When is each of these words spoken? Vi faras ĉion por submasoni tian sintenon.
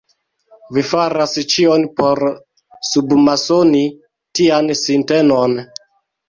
Vi 0.77 0.83
faras 0.91 1.35
ĉion 1.55 1.85
por 1.99 2.21
submasoni 2.93 3.83
tian 4.41 4.73
sintenon. 4.83 5.57